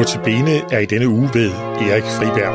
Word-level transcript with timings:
Notabene 0.00 0.62
er 0.72 0.78
i 0.78 0.86
denne 0.86 1.08
uge 1.08 1.30
ved 1.34 1.50
Erik 1.50 2.02
Friberg. 2.02 2.54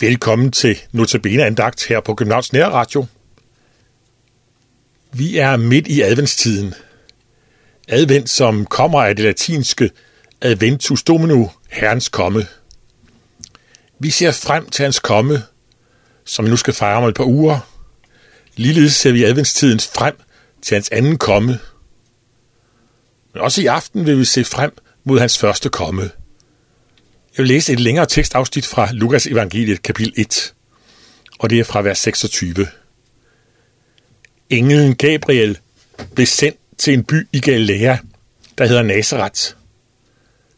Velkommen 0.00 0.52
til 0.52 0.78
Notabene 0.92 1.44
andagt 1.44 1.86
her 1.86 2.00
på 2.00 2.14
Københavns 2.14 2.52
Nær 2.52 2.66
Radio. 2.66 3.06
Vi 5.12 5.38
er 5.38 5.56
midt 5.56 5.86
i 5.86 6.00
adventstiden. 6.00 6.74
Advent, 7.88 8.30
som 8.30 8.66
kommer 8.66 9.02
af 9.02 9.16
det 9.16 9.24
latinske 9.24 9.90
Adventus 10.40 11.02
Domino, 11.02 11.46
Herrens 11.70 12.08
komme. 12.08 12.46
Vi 13.98 14.10
ser 14.10 14.30
frem 14.30 14.70
til 14.70 14.82
hans 14.82 14.98
komme, 14.98 15.42
som 16.24 16.44
vi 16.44 16.50
nu 16.50 16.56
skal 16.56 16.74
fejre 16.74 16.96
om 16.96 17.08
et 17.08 17.14
par 17.14 17.24
uger. 17.24 17.58
Ligeledes 18.56 18.94
ser 18.94 19.12
vi 19.12 19.24
adventstiden 19.24 19.80
frem 19.80 20.14
til 20.62 20.74
hans 20.74 20.88
anden 20.88 21.18
komme. 21.18 21.58
Men 23.34 23.42
også 23.42 23.62
i 23.62 23.66
aften 23.66 24.06
vil 24.06 24.18
vi 24.18 24.24
se 24.24 24.44
frem 24.44 24.72
mod 25.04 25.20
hans 25.20 25.38
første 25.38 25.68
komme. 25.68 26.02
Jeg 26.02 27.42
vil 27.42 27.46
læse 27.46 27.72
et 27.72 27.80
længere 27.80 28.06
tekstafsnit 28.06 28.66
fra 28.66 28.88
Lukas 28.92 29.26
evangeliet 29.26 29.82
kapitel 29.82 30.12
1, 30.16 30.54
og 31.38 31.50
det 31.50 31.60
er 31.60 31.64
fra 31.64 31.82
vers 31.82 31.98
26. 31.98 32.66
Englen 34.50 34.94
Gabriel 34.94 35.58
blev 36.14 36.26
sendt 36.26 36.58
til 36.78 36.94
en 36.94 37.04
by 37.04 37.28
i 37.32 37.40
Galilea, 37.40 37.96
der 38.58 38.66
hedder 38.66 38.82
Nazareth, 38.82 39.40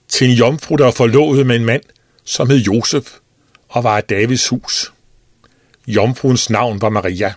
til 0.08 0.30
en 0.30 0.34
jomfru, 0.34 0.76
der 0.76 0.84
var 0.84 0.90
forlovet 0.90 1.46
med 1.46 1.56
en 1.56 1.64
mand, 1.64 1.82
som 2.24 2.50
hed 2.50 2.58
Josef, 2.58 3.16
og 3.68 3.84
var 3.84 3.96
af 3.96 4.04
Davids 4.04 4.48
hus. 4.48 4.92
Jomfruens 5.86 6.50
navn 6.50 6.80
var 6.80 6.88
Maria. 6.88 7.34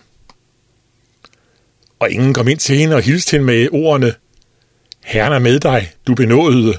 Og 2.04 2.10
ingen 2.10 2.34
kom 2.34 2.48
ind 2.48 2.58
til 2.58 2.76
hende 2.76 2.96
og 2.96 3.02
hilste 3.02 3.30
hende 3.30 3.46
med 3.46 3.68
ordene, 3.72 4.14
Herren 5.04 5.32
er 5.32 5.38
med 5.38 5.60
dig, 5.60 5.92
du 6.06 6.14
benådede. 6.14 6.78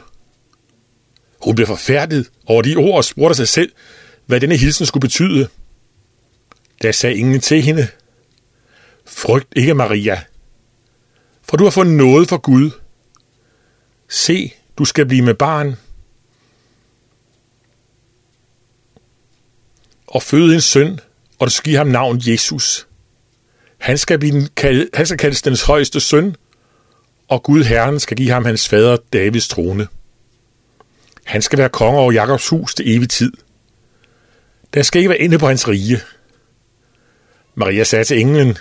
Hun 1.42 1.56
blev 1.56 1.68
forfærdet 1.68 2.30
over 2.46 2.62
de 2.62 2.76
ord 2.76 2.98
og 2.98 3.06
spurgte 3.06 3.36
sig 3.36 3.48
selv, 3.48 3.72
hvad 4.26 4.40
denne 4.40 4.58
hilsen 4.58 4.86
skulle 4.86 5.02
betyde. 5.02 5.48
Der 6.82 6.92
sagde 6.92 7.16
ingen 7.16 7.42
til 7.42 7.62
hende, 7.62 7.88
Frygt 9.06 9.48
ikke, 9.56 9.74
Maria, 9.74 10.24
for 11.44 11.58
du 11.58 11.64
har 11.64 11.72
fået 11.72 11.88
noget 11.88 12.30
for 12.30 12.38
Gud. 12.38 12.72
Se, 14.10 14.54
du 14.78 14.86
skal 14.86 15.06
blive 15.06 15.22
med 15.22 15.34
barn. 15.34 15.76
Og 20.08 20.24
føde 20.24 20.56
en 20.56 20.62
søn, 20.62 21.00
og 21.40 21.48
du 21.48 21.52
skal 21.52 21.70
give 21.72 21.78
ham 21.78 21.88
navn 21.88 22.22
Jesus. 22.28 22.88
Han 23.78 23.98
skal, 23.98 24.20
blive, 24.20 24.50
han 24.94 25.06
skal 25.06 25.18
kaldes 25.18 25.42
dens 25.42 25.62
højeste 25.62 26.00
søn, 26.00 26.36
og 27.28 27.44
Gud 27.44 27.64
Herren 27.64 28.00
skal 28.00 28.18
give 28.18 28.30
ham 28.30 28.46
hans 28.46 28.70
fader 28.70 28.98
Davids 29.14 29.48
trone. 29.48 29.88
Han 31.26 31.42
skal 31.42 31.60
være 31.60 31.70
konge 31.70 32.00
over 32.00 32.12
Jakobs 32.12 32.50
hus 32.50 32.76
til 32.76 32.96
evig 32.96 33.10
tid. 33.10 33.32
Der 34.74 34.82
skal 34.82 35.00
ikke 35.00 35.10
være 35.10 35.20
inde 35.20 35.40
på 35.40 35.48
hans 35.48 35.68
rige. 35.68 36.00
Maria 37.56 37.84
sagde 37.84 38.06
til 38.06 38.20
englen, 38.20 38.58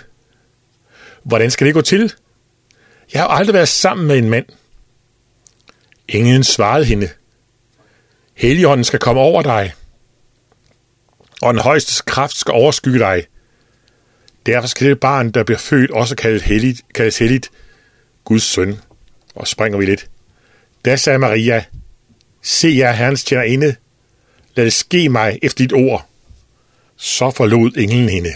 Hvordan 1.23 1.51
skal 1.51 1.67
det 1.67 1.73
gå 1.73 1.81
til? 1.81 2.13
Jeg 3.13 3.21
har 3.21 3.27
aldrig 3.27 3.53
været 3.53 3.67
sammen 3.67 4.07
med 4.07 4.17
en 4.17 4.29
mand. 4.29 4.45
Englen 6.07 6.43
svarede 6.43 6.85
hende, 6.85 7.09
Helligånden 8.33 8.83
skal 8.83 8.99
komme 8.99 9.21
over 9.21 9.41
dig, 9.41 9.73
og 11.41 11.53
den 11.53 11.61
højeste 11.61 12.03
kraft 12.03 12.37
skal 12.37 12.51
overskygge 12.51 12.99
dig. 12.99 13.25
Derfor 14.45 14.67
skal 14.67 14.87
det 14.87 14.99
barn, 14.99 15.31
der 15.31 15.43
bliver 15.43 15.57
født, 15.57 15.91
også 15.91 16.15
kaldes 16.15 16.43
helligt, 16.43 16.81
kaldes 16.95 17.17
helligt 17.17 17.51
Guds 18.23 18.43
søn. 18.43 18.79
Og 19.35 19.47
springer 19.47 19.77
vi 19.77 19.85
lidt. 19.85 20.09
Da 20.85 20.95
sagde 20.95 21.19
Maria, 21.19 21.63
Se 22.41 22.67
jer, 22.77 22.91
Herrens 22.91 23.23
tjenerinde, 23.23 23.75
lad 24.55 24.65
det 24.65 24.73
ske 24.73 25.09
mig 25.09 25.39
efter 25.41 25.63
dit 25.63 25.73
ord. 25.73 26.09
Så 26.95 27.31
forlod 27.31 27.71
englen 27.77 28.09
hende. 28.09 28.29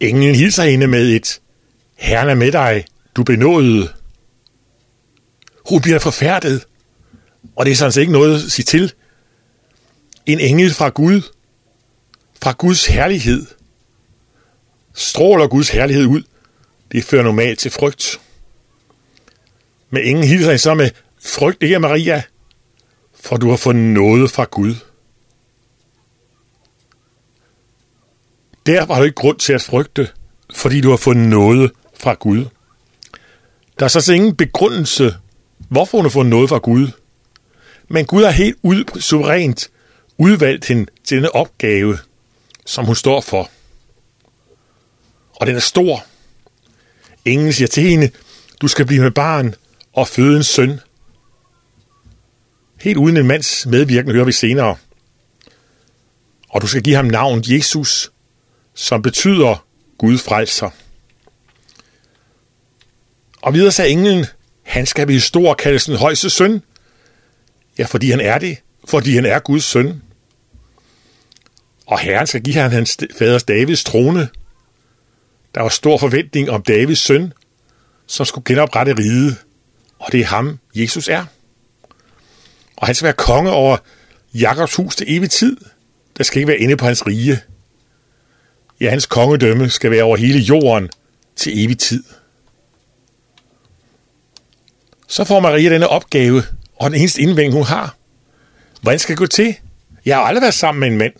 Englen 0.00 0.34
hilser 0.34 0.62
hende 0.62 0.86
med 0.86 1.08
et, 1.08 1.40
Herren 1.94 2.28
er 2.28 2.34
med 2.34 2.52
dig, 2.52 2.84
du 3.16 3.24
benåede. 3.24 3.88
Hun 5.70 5.80
bliver 5.80 5.98
forfærdet, 5.98 6.64
og 7.56 7.66
det 7.66 7.72
er 7.72 7.76
sådan 7.76 7.92
set 7.92 8.00
ikke 8.00 8.12
noget 8.12 8.44
at 8.44 8.52
sige 8.52 8.64
til. 8.64 8.92
En 10.26 10.40
engel 10.40 10.74
fra 10.74 10.88
Gud, 10.88 11.22
fra 12.42 12.52
Guds 12.58 12.86
herlighed, 12.86 13.46
stråler 14.94 15.46
Guds 15.46 15.68
herlighed 15.68 16.06
ud. 16.06 16.22
Det 16.92 17.04
fører 17.04 17.22
normalt 17.22 17.58
til 17.58 17.70
frygt. 17.70 18.20
Men 19.90 20.04
ingen 20.04 20.24
hilser 20.24 20.56
så 20.56 20.74
med, 20.74 20.90
frygt 21.24 21.62
ikke, 21.62 21.78
Maria, 21.78 22.22
for 23.14 23.36
du 23.36 23.50
har 23.50 23.56
fået 23.56 23.76
noget 23.76 24.30
fra 24.30 24.44
Gud. 24.44 24.74
Der 28.66 28.84
var 28.84 28.98
du 28.98 29.04
ikke 29.04 29.14
grund 29.14 29.38
til 29.38 29.52
at 29.52 29.62
frygte, 29.62 30.08
fordi 30.54 30.80
du 30.80 30.90
har 30.90 30.96
fået 30.96 31.16
noget 31.16 31.70
fra 31.94 32.14
Gud. 32.14 32.44
Der 33.78 33.84
er 33.84 33.88
så 33.88 34.12
ingen 34.12 34.36
begrundelse, 34.36 35.16
hvorfor 35.68 35.98
hun 35.98 36.04
har 36.04 36.10
fået 36.10 36.26
noget 36.26 36.48
fra 36.48 36.58
Gud. 36.58 36.88
Men 37.88 38.06
Gud 38.06 38.24
har 38.24 38.30
helt 38.30 38.56
ud, 38.62 39.00
suverænt 39.00 39.70
udvalgt 40.18 40.64
hende 40.64 40.86
til 41.04 41.16
denne 41.16 41.34
opgave, 41.34 41.98
som 42.66 42.84
hun 42.84 42.96
står 42.96 43.20
for. 43.20 43.50
Og 45.34 45.46
den 45.46 45.56
er 45.56 45.60
stor. 45.60 46.04
Ingen 47.24 47.52
siger 47.52 47.68
til 47.68 47.82
hende, 47.82 48.10
du 48.60 48.68
skal 48.68 48.86
blive 48.86 49.02
med 49.02 49.10
barn 49.10 49.54
og 49.92 50.08
føde 50.08 50.36
en 50.36 50.44
søn. 50.44 50.80
Helt 52.80 52.96
uden 52.96 53.16
en 53.16 53.26
mands 53.26 53.66
medvirkende 53.66 54.14
hører 54.14 54.24
vi 54.24 54.32
senere. 54.32 54.76
Og 56.48 56.62
du 56.62 56.66
skal 56.66 56.82
give 56.82 56.96
ham 56.96 57.04
navn 57.04 57.42
Jesus, 57.46 58.12
som 58.74 59.02
betyder 59.02 59.66
Gud 59.98 60.18
frelser. 60.18 60.70
Og 63.42 63.54
videre 63.54 63.72
sagde 63.72 63.90
englen, 63.90 64.26
han 64.62 64.86
skal 64.86 65.06
blive 65.06 65.20
stor 65.20 65.54
kaldes 65.54 65.84
den 65.84 65.96
højeste 65.96 66.30
søn. 66.30 66.62
Ja, 67.78 67.84
fordi 67.84 68.10
han 68.10 68.20
er 68.20 68.38
det. 68.38 68.58
Fordi 68.84 69.14
han 69.14 69.26
er 69.26 69.38
Guds 69.38 69.64
søn. 69.64 70.02
Og 71.86 71.98
Herren 71.98 72.26
skal 72.26 72.42
give 72.42 72.54
ham 72.54 72.70
hans 72.70 72.98
faders 73.18 73.42
Davids 73.42 73.84
trone. 73.84 74.28
Der 75.54 75.60
var 75.60 75.68
stor 75.68 75.98
forventning 75.98 76.50
om 76.50 76.62
Davids 76.62 76.98
søn, 76.98 77.32
som 78.06 78.26
skulle 78.26 78.44
genoprette 78.44 78.98
riget. 78.98 79.36
Og 79.98 80.12
det 80.12 80.20
er 80.20 80.24
ham, 80.24 80.58
Jesus 80.74 81.08
er. 81.08 81.24
Og 82.76 82.86
han 82.86 82.94
skal 82.94 83.04
være 83.04 83.12
konge 83.12 83.50
over 83.50 83.76
Jakobs 84.34 84.74
hus 84.74 84.96
til 84.96 85.16
evig 85.16 85.30
tid. 85.30 85.56
Der 86.18 86.24
skal 86.24 86.38
ikke 86.38 86.48
være 86.48 86.58
inde 86.58 86.76
på 86.76 86.84
hans 86.84 87.06
rige. 87.06 87.40
Ja, 88.80 88.90
hans 88.90 89.06
kongedømme 89.06 89.70
skal 89.70 89.90
være 89.90 90.02
over 90.02 90.16
hele 90.16 90.38
jorden 90.38 90.90
til 91.36 91.64
evig 91.64 91.78
tid. 91.78 92.04
Så 95.08 95.24
får 95.24 95.40
Maria 95.40 95.70
denne 95.70 95.88
opgave, 95.88 96.42
og 96.76 96.90
den 96.90 97.00
eneste 97.00 97.20
indvending, 97.20 97.54
hun 97.54 97.62
har. 97.62 97.96
Hvordan 98.82 98.98
skal 98.98 99.12
det 99.12 99.18
gå 99.18 99.26
til? 99.26 99.56
Jeg 100.04 100.16
har 100.16 100.22
aldrig 100.22 100.42
været 100.42 100.54
sammen 100.54 100.80
med 100.80 100.88
en 100.88 100.98
mand. 100.98 101.12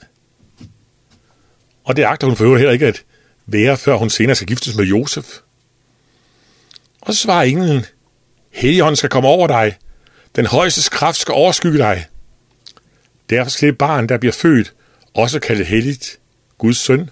Og 1.84 1.97
det 1.97 2.04
agter 2.04 2.26
hun 2.26 2.37
for 2.37 2.44
øvrigt 2.44 2.60
heller 2.60 2.72
ikke 2.72 2.87
at 2.87 3.04
være, 3.47 3.76
før 3.76 3.97
hun 3.97 4.10
senere 4.10 4.37
skal 4.37 4.48
giftes 4.48 4.76
med 4.76 4.84
Josef. 4.84 5.38
Og 7.00 7.15
så 7.15 7.20
svarer 7.20 7.43
englen, 7.43 7.84
Helligånden 8.50 8.97
skal 8.97 9.10
komme 9.10 9.28
over 9.28 9.46
dig. 9.46 9.76
Den 10.37 10.46
højeste 10.46 10.90
kraft 10.90 11.19
skal 11.19 11.32
overskygge 11.32 11.79
dig. 11.79 12.06
Derfor 13.31 13.50
skal 13.50 13.69
det 13.69 13.79
barn, 13.79 14.08
der 14.08 14.19
bliver 14.19 14.32
født, 14.32 14.75
også 15.14 15.40
kaldet 15.40 15.67
helligt, 15.67 16.19
Guds 16.58 16.76
søn. 16.76 17.11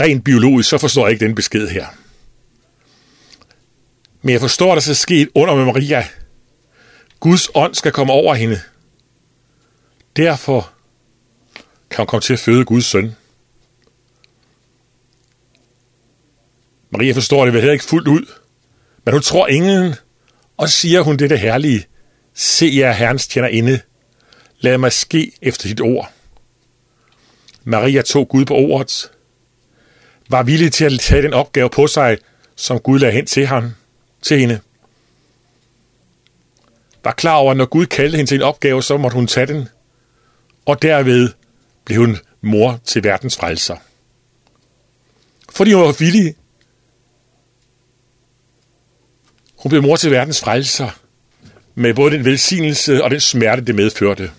Rent 0.00 0.24
biologisk, 0.24 0.68
så 0.68 0.78
forstår 0.78 1.06
jeg 1.06 1.12
ikke 1.12 1.24
den 1.24 1.34
besked 1.34 1.68
her. 1.68 1.86
Men 4.22 4.32
jeg 4.32 4.40
forstår, 4.40 4.72
at 4.72 4.76
der 4.76 4.80
skal 4.80 4.96
ske 4.96 5.28
under 5.34 5.54
med 5.54 5.64
Maria. 5.64 6.08
Guds 7.20 7.48
ånd 7.54 7.74
skal 7.74 7.92
komme 7.92 8.12
over 8.12 8.34
hende. 8.34 8.60
Derfor 10.16 10.73
kan 11.94 12.02
hun 12.02 12.06
komme 12.06 12.20
til 12.20 12.32
at 12.32 12.38
føde 12.38 12.64
Guds 12.64 12.86
søn. 12.86 13.16
Maria 16.90 17.12
forstår 17.12 17.44
det 17.44 17.54
vel 17.54 17.60
heller 17.60 17.72
ikke 17.72 17.84
fuldt 17.84 18.08
ud, 18.08 18.26
men 19.04 19.12
hun 19.12 19.22
tror 19.22 19.46
ingen, 19.46 19.94
og 20.56 20.68
siger 20.68 21.00
hun 21.00 21.16
det 21.16 21.40
herlige, 21.40 21.86
se 22.34 22.70
jer 22.76 22.92
herrens 22.92 23.28
tjener 23.28 23.48
inde, 23.48 23.80
lad 24.60 24.78
mig 24.78 24.92
ske 24.92 25.32
efter 25.42 25.68
dit 25.68 25.80
ord. 25.80 26.12
Maria 27.64 28.02
tog 28.02 28.28
Gud 28.28 28.44
på 28.44 28.54
ordet, 28.54 29.10
var 30.28 30.42
villig 30.42 30.72
til 30.72 30.84
at 30.84 31.00
tage 31.00 31.22
den 31.22 31.32
opgave 31.32 31.70
på 31.70 31.86
sig, 31.86 32.18
som 32.56 32.78
Gud 32.78 32.98
lagde 32.98 33.14
hen 33.14 33.26
til 33.26 33.46
ham, 33.46 33.70
til 34.22 34.38
hende. 34.38 34.60
Var 37.04 37.12
klar 37.12 37.34
over, 37.36 37.50
at 37.50 37.56
når 37.56 37.66
Gud 37.66 37.86
kaldte 37.86 38.16
hende 38.16 38.30
til 38.30 38.36
en 38.36 38.42
opgave, 38.42 38.82
så 38.82 38.96
måtte 38.96 39.14
hun 39.14 39.26
tage 39.26 39.46
den, 39.46 39.68
og 40.66 40.82
derved 40.82 41.28
blev 41.84 41.98
hun 41.98 42.16
mor 42.40 42.80
til 42.84 43.04
verdens 43.04 43.36
frelser. 43.36 43.76
Fordi 45.52 45.72
hun 45.72 45.82
var 45.82 45.96
villig. 45.98 46.34
Hun 49.56 49.70
blev 49.70 49.82
mor 49.82 49.96
til 49.96 50.10
verdens 50.10 50.40
frelser, 50.40 50.90
med 51.74 51.94
både 51.94 52.16
den 52.16 52.24
velsignelse 52.24 53.04
og 53.04 53.10
den 53.10 53.20
smerte, 53.20 53.64
det 53.64 53.74
medførte. 53.74 54.30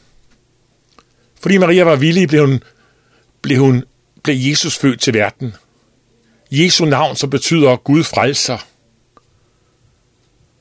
Fordi 1.39 1.57
Maria 1.57 1.83
var 1.83 1.95
villig, 1.95 2.27
blev 2.27 2.47
hun, 2.47 2.63
blev 3.42 3.59
hun 3.59 3.83
blev 4.24 4.36
Jesus 4.36 4.77
født 4.77 5.01
til 5.01 5.13
verden. 5.13 5.56
Jesu 6.51 6.86
navn, 6.86 7.15
som 7.15 7.30
betyder 7.30 7.75
Gud 7.75 8.03
frelser. 8.03 8.57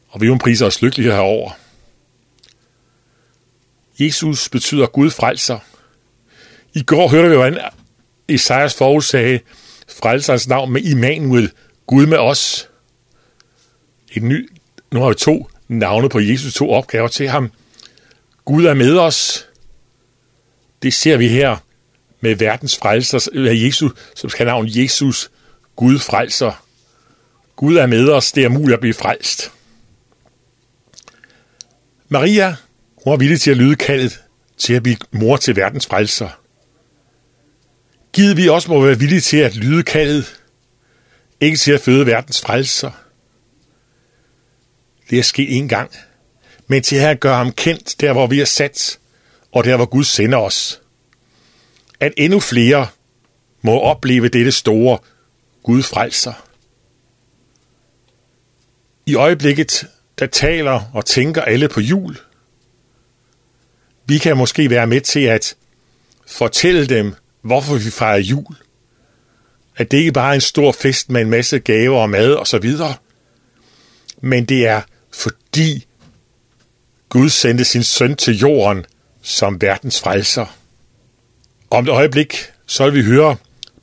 Og 0.08 0.20
vi 0.20 0.36
priser 0.36 0.66
os 0.66 0.82
lykkelige 0.82 1.12
herover. 1.12 1.50
Jesus 3.98 4.48
betyder 4.48 4.86
Gud 4.86 5.10
frelser. 5.10 5.58
I 6.74 6.82
går 6.82 7.08
hørte 7.08 7.28
vi, 7.28 7.34
hvordan 7.34 7.58
Esajas 8.28 8.74
forudsagde 8.74 9.40
frelserens 9.88 10.48
navn 10.48 10.72
med 10.72 10.82
Immanuel, 10.82 11.52
Gud 11.86 12.06
med 12.06 12.18
os. 12.18 12.68
Et 14.12 14.22
ny, 14.22 14.50
nu 14.92 15.00
har 15.00 15.08
vi 15.08 15.14
to 15.14 15.50
navne 15.68 16.08
på 16.08 16.20
Jesus, 16.20 16.54
to 16.54 16.70
opgaver 16.70 17.08
til 17.08 17.28
ham. 17.28 17.52
Gud 18.44 18.64
er 18.64 18.74
med 18.74 18.98
os. 18.98 19.48
Det 20.82 20.94
ser 20.94 21.16
vi 21.16 21.28
her 21.28 21.56
med 22.20 22.34
verdens 22.34 22.76
frelser, 22.76 23.28
Jesus, 23.34 23.92
som 24.14 24.30
skal 24.30 24.46
navn 24.46 24.66
Jesus, 24.68 25.30
Gud 25.76 25.98
frelser. 25.98 26.64
Gud 27.56 27.76
er 27.76 27.86
med 27.86 28.08
os, 28.08 28.32
det 28.32 28.44
er 28.44 28.48
muligt 28.48 28.74
at 28.74 28.80
blive 28.80 28.94
frelst. 28.94 29.52
Maria, 32.08 32.56
hun 33.04 33.10
var 33.10 33.16
villig 33.16 33.40
til 33.40 33.50
at 33.50 33.56
lyde 33.56 33.76
kaldet 33.76 34.22
til 34.58 34.74
at 34.74 34.82
blive 34.82 34.96
mor 35.10 35.36
til 35.36 35.56
verdens 35.56 35.86
frelser. 35.86 36.43
Givet 38.14 38.36
vi 38.36 38.48
også 38.48 38.70
må 38.70 38.86
være 38.86 38.98
villige 38.98 39.20
til 39.20 39.36
at 39.36 39.56
lyde 39.56 39.82
kaldet, 39.82 40.40
ikke 41.40 41.56
til 41.56 41.72
at 41.72 41.80
føde 41.80 42.06
verdens 42.06 42.40
frelser. 42.40 42.90
Det 45.10 45.18
er 45.18 45.22
sket 45.22 45.56
en 45.56 45.68
gang, 45.68 45.90
men 46.66 46.82
til 46.82 46.96
at 46.96 47.20
gøre 47.20 47.36
ham 47.36 47.52
kendt 47.52 48.00
der, 48.00 48.12
hvor 48.12 48.26
vi 48.26 48.40
er 48.40 48.44
sat, 48.44 48.98
og 49.52 49.64
der, 49.64 49.76
hvor 49.76 49.86
Gud 49.86 50.04
sender 50.04 50.38
os. 50.38 50.80
At 52.00 52.12
endnu 52.16 52.40
flere 52.40 52.86
må 53.62 53.80
opleve 53.80 54.28
dette 54.28 54.52
store 54.52 54.98
Gud 55.62 55.82
frelser. 55.82 56.48
I 59.06 59.14
øjeblikket, 59.14 59.86
der 60.18 60.26
taler 60.26 60.90
og 60.94 61.06
tænker 61.06 61.42
alle 61.42 61.68
på 61.68 61.80
jul. 61.80 62.16
Vi 64.06 64.18
kan 64.18 64.36
måske 64.36 64.70
være 64.70 64.86
med 64.86 65.00
til 65.00 65.20
at 65.20 65.56
fortælle 66.26 66.86
dem, 66.86 67.14
hvorfor 67.44 67.74
vi 67.74 67.90
fejrer 67.90 68.18
jul. 68.18 68.56
At 69.76 69.90
det 69.90 69.98
ikke 69.98 70.12
bare 70.12 70.30
er 70.30 70.34
en 70.34 70.40
stor 70.40 70.72
fest 70.72 71.10
med 71.10 71.20
en 71.20 71.30
masse 71.30 71.58
gaver 71.58 71.98
og 71.98 72.10
mad 72.10 72.32
og 72.32 72.46
så 72.46 72.58
videre, 72.58 72.94
men 74.20 74.44
det 74.44 74.66
er 74.66 74.80
fordi 75.12 75.86
Gud 77.08 77.28
sendte 77.28 77.64
sin 77.64 77.82
søn 77.82 78.16
til 78.16 78.38
jorden 78.38 78.84
som 79.22 79.60
verdens 79.60 80.00
frelser. 80.00 80.46
Om 81.70 81.84
et 81.84 81.90
øjeblik, 81.90 82.36
så 82.66 82.84
vil 82.84 82.94
vi 82.94 83.02
høre 83.02 83.36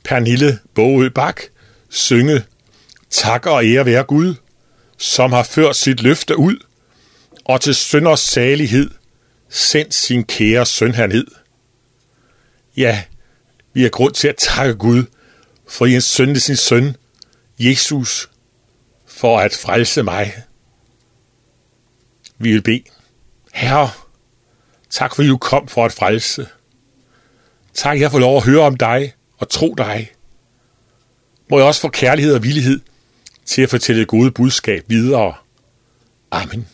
Pernille 0.04 0.58
Bogø 0.74 1.08
Bak 1.08 1.40
synge 1.88 2.42
Tak 3.10 3.46
og 3.46 3.64
ære 3.64 3.86
være 3.86 4.02
Gud, 4.02 4.34
som 4.98 5.32
har 5.32 5.42
ført 5.42 5.76
sit 5.76 6.02
løfte 6.02 6.36
ud, 6.38 6.56
og 7.44 7.60
til 7.60 7.74
sønders 7.74 8.20
salighed 8.20 8.90
sendt 9.48 9.94
sin 9.94 10.24
kære 10.24 10.66
søn 10.66 10.94
herned. 10.94 11.26
Ja, 12.76 13.02
vi 13.72 13.82
har 13.82 13.88
grund 13.88 14.14
til 14.14 14.28
at 14.28 14.36
takke 14.36 14.74
Gud, 14.74 15.04
for 15.68 15.86
Jens 15.86 16.04
søn 16.04 16.40
sin 16.40 16.56
søn, 16.56 16.96
Jesus, 17.58 18.30
for 19.06 19.40
at 19.40 19.58
frelse 19.62 20.02
mig. 20.02 20.34
Vi 22.38 22.52
vil 22.52 22.62
bede. 22.62 22.84
Herre, 23.52 23.90
tak 24.90 25.14
fordi 25.14 25.28
du 25.28 25.36
kom 25.36 25.68
for 25.68 25.84
at 25.84 25.92
frelse. 25.92 26.48
Tak, 27.74 28.00
jeg 28.00 28.10
får 28.10 28.18
lov 28.18 28.36
at 28.36 28.44
høre 28.44 28.62
om 28.62 28.76
dig 28.76 29.12
og 29.38 29.48
tro 29.48 29.74
dig. 29.78 30.12
Må 31.50 31.58
jeg 31.58 31.66
også 31.66 31.80
få 31.80 31.88
kærlighed 31.88 32.34
og 32.34 32.42
villighed 32.42 32.80
til 33.46 33.62
at 33.62 33.70
fortælle 33.70 34.00
det 34.00 34.08
gode 34.08 34.30
budskab 34.30 34.84
videre. 34.88 35.34
Amen. 36.30 36.66